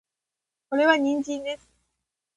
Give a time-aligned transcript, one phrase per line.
[0.71, 1.69] これは人参です